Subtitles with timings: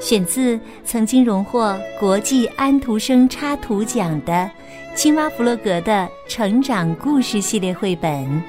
[0.00, 4.50] 选自曾经荣获国际安徒生插图奖的。
[4.94, 8.42] 青蛙弗洛格的成长故事系列绘本，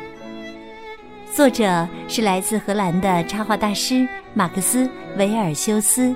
[1.34, 4.86] 作者是来自荷兰的插画大师马克思·
[5.18, 6.16] 维尔修斯，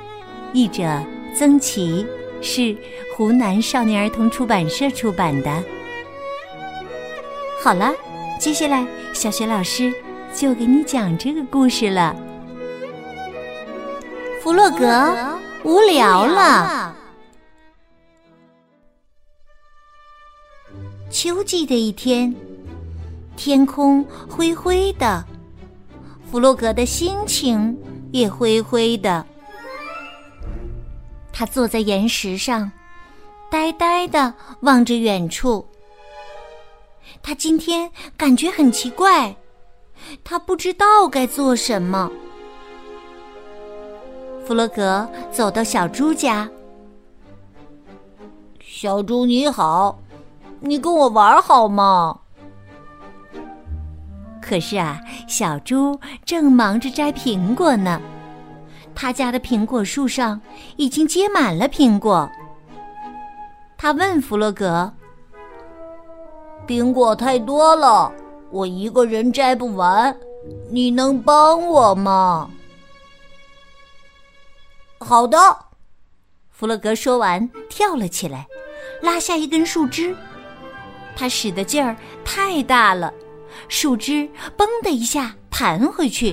[0.54, 1.04] 译者
[1.36, 2.06] 曾琦，
[2.42, 2.74] 是
[3.14, 5.62] 湖南少年儿童出版社出版的。
[7.62, 7.92] 好了，
[8.40, 9.94] 接下来小雪老师
[10.34, 12.16] 就给你讲这个故事了。
[14.42, 16.96] 弗洛格无聊了。
[21.12, 22.36] 秋季的一天，
[23.38, 25.24] 天空灰灰的，
[26.32, 27.78] 弗洛格的心情
[28.12, 29.24] 也灰灰的。
[31.32, 32.72] 他坐在岩石上，
[33.52, 35.64] 呆呆的望着远处。
[37.22, 39.36] 他今天感觉很奇怪，
[40.24, 42.12] 他不知道该做什么。
[44.46, 46.50] 弗洛格走到小猪家，
[48.60, 49.98] 小猪你好。
[50.60, 52.20] 你跟我玩好吗？
[54.42, 58.00] 可是啊，小猪正忙着摘苹果呢。
[58.94, 60.40] 他家的苹果树上
[60.76, 62.30] 已经结满了苹果。
[63.78, 64.92] 他问弗洛格
[66.68, 68.12] ：“苹果太多了，
[68.52, 70.16] 我一个人摘不完，
[70.70, 72.50] 你能帮我吗？”
[75.04, 75.38] 好的，
[76.52, 78.48] 弗洛格说完，跳了起来，
[79.02, 80.16] 拉下一根树枝。
[81.16, 83.12] 他使的劲儿太大了，
[83.68, 86.32] 树枝“嘣”的一下弹回去，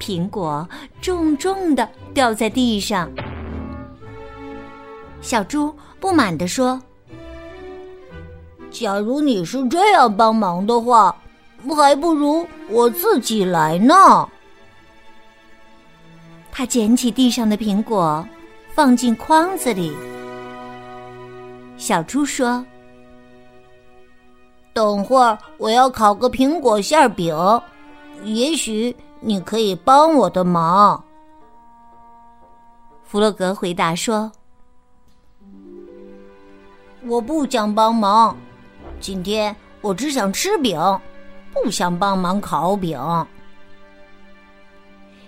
[0.00, 0.66] 苹果
[1.02, 3.10] 重重的掉在地上。
[5.20, 6.80] 小猪不满地说
[8.72, 11.14] ：“假如你是这样帮忙的话，
[11.76, 14.26] 还不如我自己来呢。”
[16.58, 18.26] 他捡起地上的苹果，
[18.70, 19.94] 放进筐子里。
[21.76, 22.64] 小猪说。
[24.72, 27.36] 等会儿我要烤个苹果馅饼，
[28.24, 31.04] 也许你可以帮我的忙。
[33.04, 34.32] 弗洛格回答说
[37.04, 38.34] ：“我不想帮忙，
[38.98, 40.80] 今天我只想吃饼，
[41.52, 42.98] 不想帮忙烤饼。”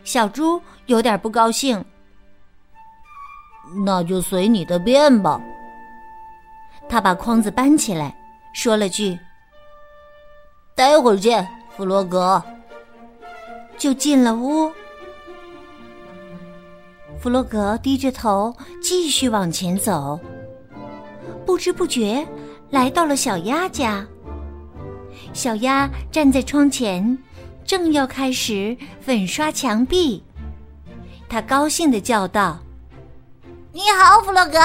[0.09, 1.85] 小猪有点不高兴。
[3.85, 5.39] 那就随你的便吧。
[6.89, 8.17] 他把筐子搬起来，
[8.55, 9.19] 说了句。
[10.75, 11.47] 待会儿见，
[11.77, 12.43] 弗洛格。
[13.77, 14.73] 就进了屋。
[17.21, 20.19] 弗洛格低着头继续往前走，
[21.45, 22.27] 不知不觉
[22.71, 24.07] 来到了小鸭家。
[25.35, 27.19] 小鸭站在窗前，
[27.69, 30.25] 正要开始粉刷墙壁。
[31.29, 32.59] 他高兴的叫道
[33.73, 34.59] ：“你好，弗洛格，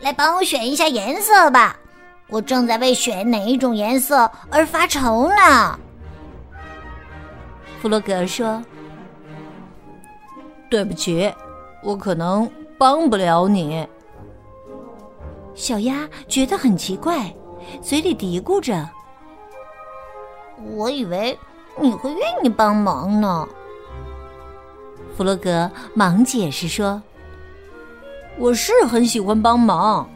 [0.00, 1.74] 来帮我选一下颜色吧。”
[2.28, 5.80] 我正在为选哪一种颜色而发愁呢。
[7.80, 8.62] 弗洛格说
[10.68, 11.32] ：“对不起，
[11.82, 13.88] 我可能帮不了你。”
[15.54, 17.34] 小鸭觉得很奇怪，
[17.80, 18.86] 嘴里嘀咕着
[20.76, 21.38] ：“我以为
[21.80, 23.46] 你会愿意帮忙呢。”
[25.16, 27.00] 弗洛格忙解释说
[28.38, 30.08] ：“我是很喜欢帮忙。”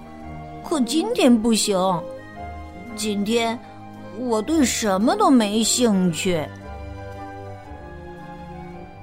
[0.62, 1.76] 可今天不行，
[2.94, 3.58] 今天
[4.18, 6.46] 我对什么都没兴趣。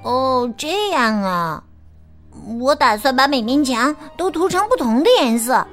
[0.04, 1.62] 哦，这样啊，
[2.60, 5.66] 我打算把每面墙都涂成不同的颜色。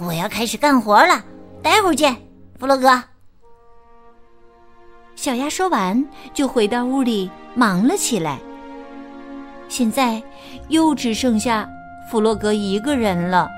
[0.00, 1.22] 我要开始干活了，
[1.62, 2.14] 待会儿见，
[2.58, 2.88] 弗洛格。
[5.16, 8.38] 小鸭说完，就回到屋里忙了起来。
[9.68, 10.22] 现在
[10.68, 11.68] 又只剩下
[12.10, 13.48] 弗洛格一个人了。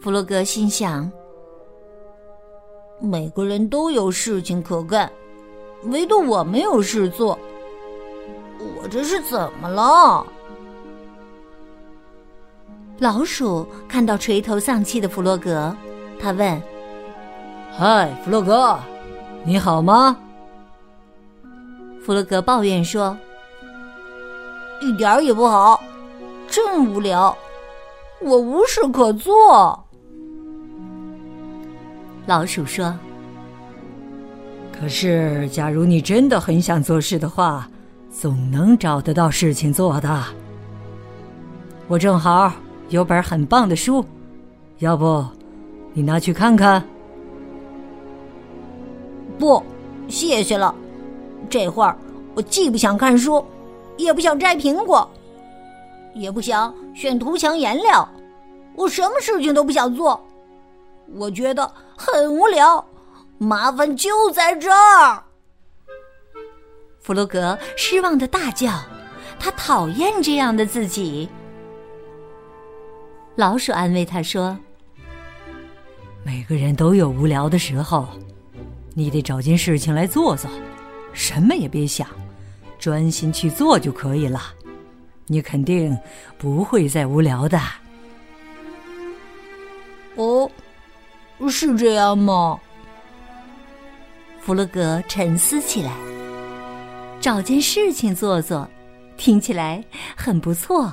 [0.00, 1.10] 弗洛格心想
[3.02, 5.10] ：“每个人都有事情可干，
[5.84, 7.38] 唯独我没有事做。
[8.80, 10.24] 我这是怎么了？”
[13.00, 15.74] 老鼠看到垂头丧气的弗洛格，
[16.18, 16.60] 他问
[17.76, 18.78] ：“嗨，弗洛格，
[19.44, 20.16] 你好吗？”
[22.04, 23.16] 弗洛格抱怨说
[24.80, 25.82] ：“一点儿也不好，
[26.48, 27.36] 真无聊，
[28.20, 29.84] 我无事可做。”
[32.26, 32.94] 老鼠说
[34.72, 37.68] ：“可是，假如你真的很想做事的话，
[38.10, 40.24] 总能找得到事情做的。
[41.88, 42.52] 我正好
[42.90, 44.04] 有本很棒的书，
[44.78, 45.24] 要不
[45.92, 46.82] 你拿去看看？
[49.38, 49.62] 不，
[50.08, 50.74] 谢谢了。
[51.48, 51.96] 这会儿
[52.34, 53.44] 我既不想看书，
[53.96, 55.08] 也不想摘苹果，
[56.14, 58.06] 也不想选涂墙颜料，
[58.74, 60.20] 我什么事情都不想做。
[61.14, 62.84] 我觉得很无聊，
[63.38, 65.22] 麻烦就在这儿。
[67.00, 68.70] 弗洛格失望的大叫，
[69.38, 71.28] 他讨厌这样的自己。
[73.36, 74.58] 老鼠安慰他说
[76.24, 78.06] ：“每个人都有无聊的时候。”
[78.98, 80.50] 你得找件事情来做做，
[81.12, 82.08] 什么也别想，
[82.80, 84.52] 专心去做就可以了。
[85.28, 85.96] 你肯定
[86.36, 87.60] 不会再无聊的。
[90.16, 90.50] 哦，
[91.48, 92.58] 是这样吗？
[94.40, 95.92] 弗洛格沉思起来，
[97.20, 98.68] 找件事情做做，
[99.16, 99.84] 听起来
[100.16, 100.92] 很不错。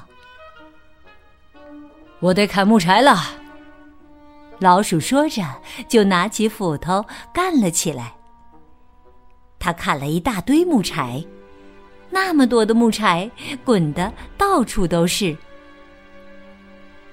[2.20, 3.18] 我得砍木柴了。
[4.60, 5.44] 老鼠说着，
[5.88, 8.14] 就拿起斧头干了起来。
[9.60, 11.24] 他砍了一大堆木柴，
[12.10, 13.30] 那么多的木柴
[13.64, 15.36] 滚得到处都是。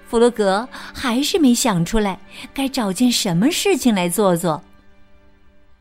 [0.06, 2.18] 弗洛格还是没想出来
[2.52, 4.62] 该找件什么事情来做做。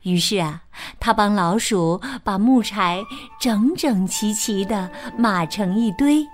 [0.03, 0.63] 于是啊，
[0.99, 3.03] 他帮老鼠把木柴
[3.39, 6.25] 整整齐齐的码成一堆。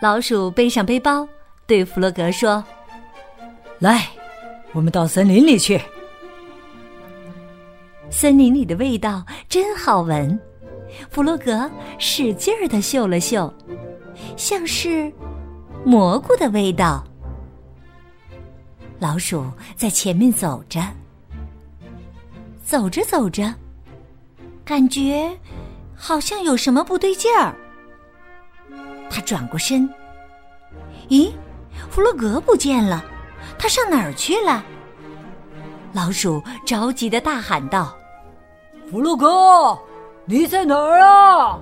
[0.00, 1.26] 老鼠背上背包。
[1.68, 2.64] 对弗洛格说
[3.78, 4.08] ：“来，
[4.72, 5.78] 我们到森林里去。
[8.08, 10.40] 森林里的味道真好闻。”
[11.10, 13.52] 弗洛格使劲儿的嗅了嗅，
[14.34, 15.12] 像是
[15.84, 17.04] 蘑菇的味道。
[18.98, 19.44] 老鼠
[19.76, 20.80] 在前面走着，
[22.64, 23.54] 走着走着，
[24.64, 25.30] 感觉
[25.94, 27.54] 好像有什么不对劲儿。
[29.10, 29.86] 他转过身，
[31.10, 31.30] 咦？
[31.90, 33.04] 弗洛格不见了，
[33.58, 34.64] 他上哪儿去了？
[35.92, 37.96] 老鼠着急的大喊道
[38.90, 39.76] ：“弗洛格，
[40.26, 41.58] 你在哪儿啊？”“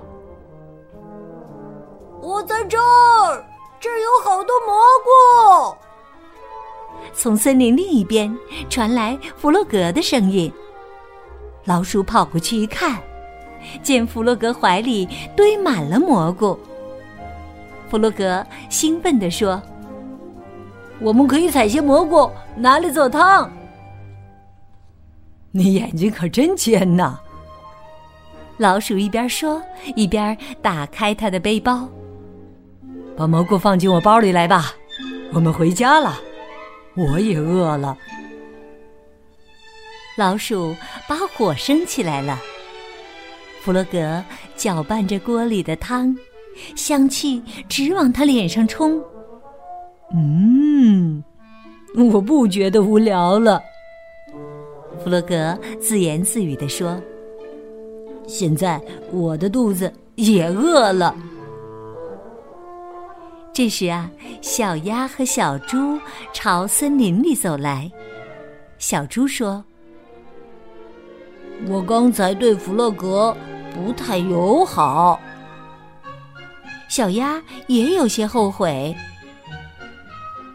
[2.21, 3.45] 我在这儿，
[3.79, 4.75] 这儿有好多蘑
[5.05, 5.77] 菇。”
[7.15, 8.37] 从森林另一边
[8.69, 10.51] 传来弗洛格的声音。
[11.63, 13.01] 老鼠跑过去一看，
[13.81, 16.59] 见弗洛格怀里堆满了蘑菇。
[17.89, 19.59] 弗洛格兴奋地说。
[20.99, 23.51] 我们可以采些蘑菇拿来做汤。
[25.51, 27.19] 你眼睛可真尖呐！
[28.57, 29.61] 老鼠一边说
[29.95, 31.87] 一边打开他的背包，
[33.15, 34.73] 把蘑菇放进我包里来吧。
[35.33, 36.19] 我们回家了，
[36.95, 37.97] 我也饿了。
[40.17, 40.75] 老鼠
[41.07, 42.39] 把火升起来了，
[43.61, 44.23] 弗洛格
[44.55, 46.15] 搅拌着锅里的汤，
[46.75, 48.99] 香气直往他脸上冲。
[50.13, 51.23] 嗯，
[52.11, 53.61] 我不觉得无聊了。
[55.03, 56.99] 弗洛格自言自语地说
[58.25, 58.81] ：“现在
[59.11, 61.15] 我的肚子也饿了。”
[63.53, 64.09] 这时啊，
[64.41, 65.99] 小鸭和小猪
[66.31, 67.91] 朝森林里走来。
[68.77, 69.63] 小猪说
[71.67, 73.35] ：“我刚才对弗洛格
[73.73, 75.19] 不太友好。”
[76.87, 78.95] 小鸭也有些后悔。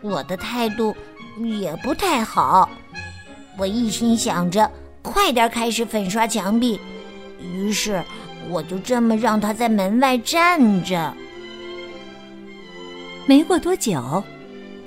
[0.02, 0.94] 我的态度
[1.38, 2.68] 也不太好，
[3.56, 4.68] 我一心想着
[5.00, 6.80] 快点开始粉刷墙壁，
[7.40, 8.02] 于是
[8.50, 11.14] 我就这么让他在门外站着。
[13.26, 14.22] 没过多久，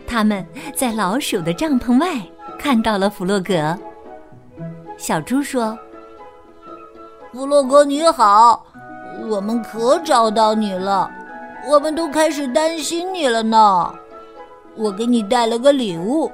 [0.05, 0.45] 他们
[0.75, 2.22] 在老鼠的帐篷外
[2.60, 3.77] 看到了弗洛格。
[4.98, 5.77] 小猪说
[7.31, 8.65] ：“弗洛格你好，
[9.29, 11.10] 我们可找到你了，
[11.69, 13.95] 我们都开始担心你了呢。”
[14.77, 16.32] 我给你带了个礼物，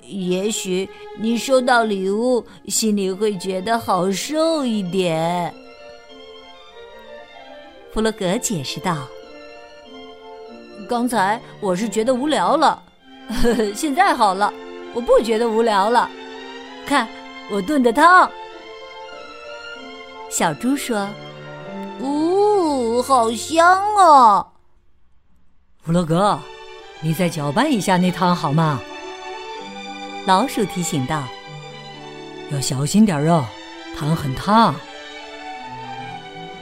[0.00, 5.54] 也许你收到礼物，心里会觉得好受一点。
[7.92, 9.06] 弗洛格解释道
[10.88, 12.82] ：“刚才我是觉得无聊了，
[13.28, 14.52] 呵 呵现在好了，
[14.92, 16.10] 我不觉得无聊了。
[16.84, 17.08] 看
[17.50, 18.28] 我炖的汤。”
[20.28, 21.08] 小猪说
[22.02, 24.44] ：“哦，好香啊！”
[25.84, 26.36] 弗洛格。
[27.04, 28.80] 你再搅拌一下那汤好吗？
[30.26, 31.22] 老鼠提醒道
[32.50, 33.44] ：“要小心点哦，
[33.94, 34.74] 汤很烫。”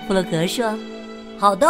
[0.09, 0.77] 弗洛格说
[1.39, 1.65] ：“好的。”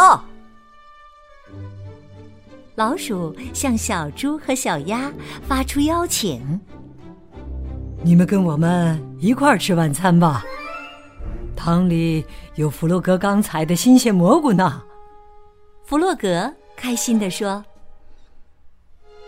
[2.73, 5.11] 老鼠向小猪和小鸭
[5.47, 6.59] 发出邀请
[8.01, 10.43] ：“你们跟我们一块儿吃晚餐吧。
[11.55, 12.25] 汤里
[12.55, 14.81] 有弗洛格刚采的新鲜蘑菇呢。
[15.85, 17.63] 弗洛格开心地说：“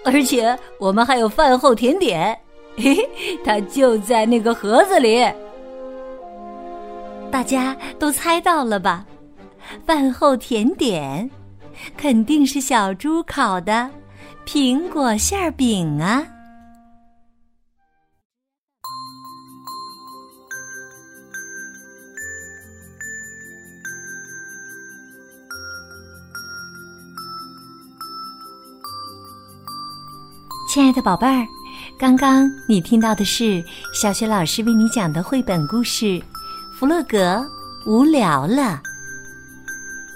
[0.05, 2.39] 而且我们还有饭后甜点，
[2.77, 3.09] 嘿嘿，
[3.43, 5.25] 它就在那个盒子里。”
[7.31, 9.05] 大家都猜到了吧？
[9.85, 11.29] 饭后甜点
[11.97, 13.89] 肯定是小猪烤的
[14.45, 16.25] 苹果馅饼啊！
[30.75, 31.47] 亲爱的宝贝儿，
[31.97, 33.63] 刚刚你听到的是
[33.93, 36.05] 小雪老师为你讲的绘本故事
[36.77, 37.49] 《弗洛格
[37.85, 38.81] 无聊了》。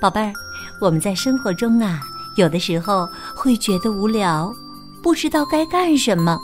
[0.01, 0.33] 宝贝儿，
[0.81, 2.01] 我们在生活中啊，
[2.35, 4.53] 有的时候会觉得无聊，
[5.01, 6.37] 不知道该干什么，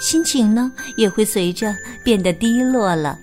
[0.00, 3.18] 心情呢也会随着变得低落了。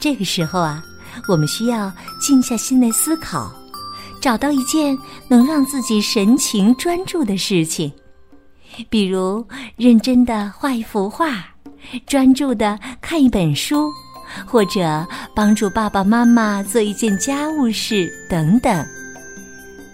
[0.00, 0.82] 这个时候啊，
[1.28, 3.54] 我们需要静下心来思考，
[4.20, 7.92] 找到一件能让自己神情专注的事情。
[8.88, 11.44] 比如认真的画一幅画，
[12.06, 13.90] 专注的看一本书，
[14.46, 18.84] 或者帮助爸爸妈妈做一件家务事等等。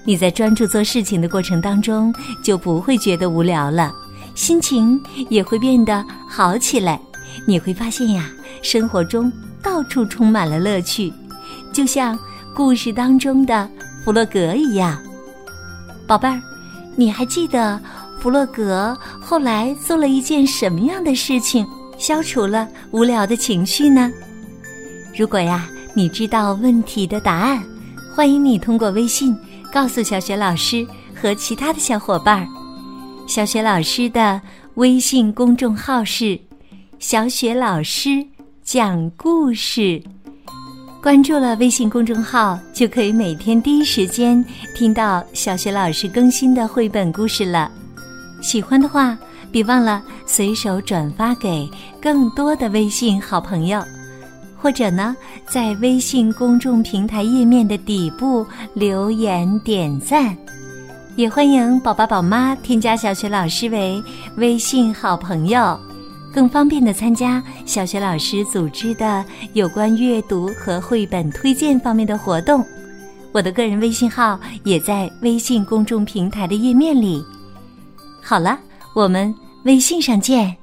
[0.04, 3.92] 你在专注做事情的过程当中，就不会觉得无聊了，
[4.34, 7.00] 心情也会变得好起来。
[7.46, 8.28] 你会发现呀，
[8.62, 11.12] 生活中到处充满了乐趣，
[11.72, 12.18] 就像
[12.54, 13.68] 故事当中的
[14.04, 14.98] 弗洛格一样。
[16.06, 16.40] 宝贝儿，
[16.96, 17.80] 你还记得？
[18.24, 21.66] 弗洛格后来做了一件什么样的事情，
[21.98, 24.10] 消除了无聊的情绪呢？
[25.14, 27.62] 如果呀，你知道问题的答案，
[28.14, 29.36] 欢迎你通过微信
[29.70, 32.48] 告诉小雪老师和其他的小伙伴儿。
[33.26, 34.40] 小雪老师的
[34.76, 36.40] 微信公众号是
[36.98, 38.26] “小雪老师
[38.62, 40.02] 讲故事”，
[41.02, 44.42] 关注了微信公众号，就可以每天第一时间
[44.74, 47.70] 听到小雪老师更新的绘本故事了。
[48.44, 49.16] 喜欢的话，
[49.50, 51.66] 别忘了随手转发给
[51.98, 53.82] 更多的微信好朋友，
[54.54, 55.16] 或者呢，
[55.48, 60.36] 在微信公众平台页面的底部留言点赞。
[61.16, 64.00] 也欢迎宝宝宝妈添加小学老师为
[64.36, 65.80] 微信好朋友，
[66.30, 69.24] 更方便的参加小学老师组织的
[69.54, 72.62] 有关阅读和绘本推荐方面的活动。
[73.32, 77.24] 我的个人微信号也在微信公众平台的页面里。
[78.26, 78.58] 好了，
[78.94, 79.32] 我们
[79.64, 80.56] 微信上见。